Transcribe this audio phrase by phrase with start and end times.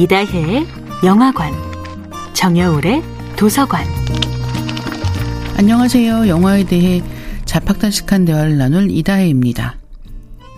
[0.00, 0.66] 이다혜의
[1.04, 1.52] 영화관,
[2.32, 3.02] 정여울의
[3.36, 3.84] 도서관.
[5.58, 6.26] 안녕하세요.
[6.26, 7.02] 영화에 대해
[7.44, 9.76] 자팍다식한 대화를 나눌 이다혜입니다.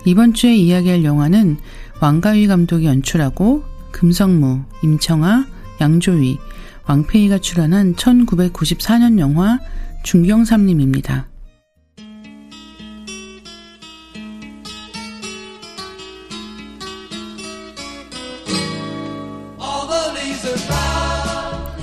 [0.05, 1.57] 이번 주에 이야기할 영화는
[2.01, 5.47] 왕가위 감독이 연출하고 금성무, 임청아,
[5.81, 6.39] 양조위,
[6.87, 9.59] 왕페이가 출연한 1994년 영화
[10.05, 11.32] 중경삼림입니다.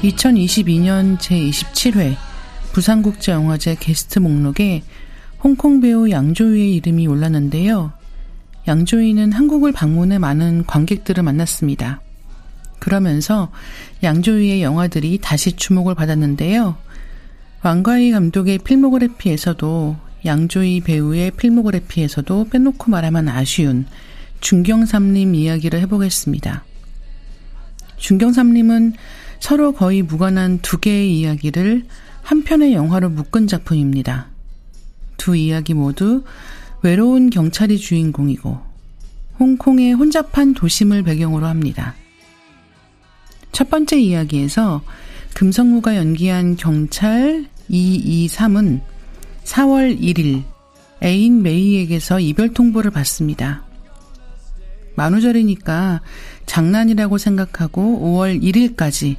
[0.02, 2.16] 2022년 제27회
[2.74, 4.84] 부산국제영화제 게스트 목록에
[5.42, 7.94] 홍콩 배우 양조위의 이름이 올랐는데요.
[8.68, 12.02] 양조위는 한국을 방문해 많은 관객들을 만났습니다.
[12.80, 13.52] 그러면서
[14.04, 16.78] 양조위의 영화들이 다시 주목을 받았는데요.
[17.64, 23.86] 왕가희 감독의 필모그래피에서도 양조위 배우의 필모그래피에서도 빼놓고 말하면 아쉬운
[24.42, 26.64] 중경삼림 이야기를 해보겠습니다.
[28.00, 28.94] 중경삼림은
[29.40, 31.86] 서로 거의 무관한 두 개의 이야기를
[32.22, 34.28] 한 편의 영화로 묶은 작품입니다.
[35.18, 36.24] 두 이야기 모두
[36.82, 38.58] 외로운 경찰이 주인공이고
[39.40, 41.96] 홍콩의 혼잡한 도심을 배경으로 합니다.
[43.52, 44.82] 첫 번째 이야기에서
[45.34, 48.82] 금성무가 연기한 경찰 223은
[49.44, 50.44] 4월 1일
[51.02, 53.64] 애인 메이에게서 이별 통보를 받습니다.
[55.00, 56.02] 만우절이니까
[56.46, 59.16] 장난이라고 생각하고 5월 1일까지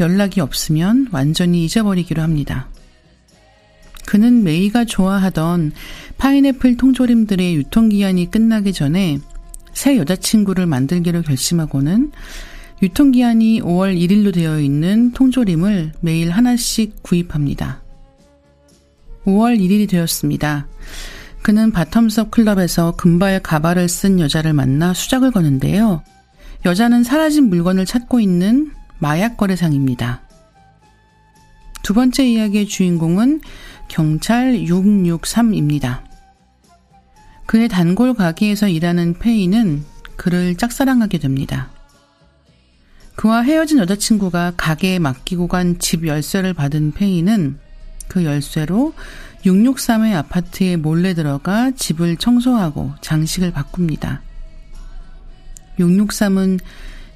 [0.00, 2.68] 연락이 없으면 완전히 잊어버리기로 합니다.
[4.04, 5.72] 그는 메이가 좋아하던
[6.18, 9.20] 파인애플 통조림들의 유통기한이 끝나기 전에
[9.72, 12.10] 새 여자친구를 만들기로 결심하고는
[12.82, 17.80] 유통기한이 5월 1일로 되어 있는 통조림을 매일 하나씩 구입합니다.
[19.24, 20.66] 5월 1일이 되었습니다.
[21.42, 26.02] 그는 바텀섭 클럽에서 금발 가발을 쓴 여자를 만나 수작을 거는데요.
[26.64, 30.22] 여자는 사라진 물건을 찾고 있는 마약 거래상입니다.
[31.82, 33.40] 두 번째 이야기의 주인공은
[33.88, 36.02] 경찰 663입니다.
[37.46, 39.84] 그의 단골 가게에서 일하는 페이는
[40.16, 41.70] 그를 짝사랑하게 됩니다.
[43.16, 47.58] 그와 헤어진 여자친구가 가게에 맡기고 간 집 열쇠를 받은 페이는
[48.12, 48.92] 그 열쇠로
[49.42, 54.20] 663의 아파트에 몰래 들어가 집을 청소하고 장식을 바꿉니다.
[55.78, 56.60] 663은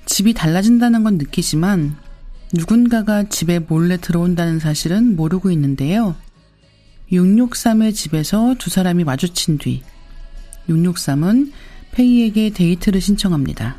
[0.06, 1.96] 집이 달라진다는 건 느끼지만
[2.54, 6.16] 누군가가 집에 몰래 들어온다는 사실은 모르고 있는데요.
[7.12, 9.82] 663의 집에서 두 사람이 마주친 뒤
[10.70, 11.52] 663은
[11.92, 13.76] 페이에게 데이트를 신청합니다.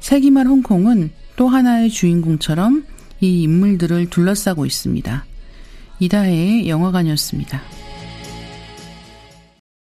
[0.00, 2.84] 세기말 홍콩은 또 하나의 주인공처럼
[3.20, 5.24] 이 인물들을 둘러싸고 있습니다.
[6.02, 7.62] 이다혜의 영화관이었습니다.